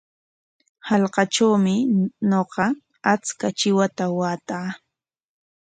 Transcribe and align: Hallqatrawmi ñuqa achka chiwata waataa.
Hallqatrawmi 0.87 1.75
ñuqa 2.29 2.65
achka 3.11 3.47
chiwata 3.59 4.05
waataa. 4.17 4.69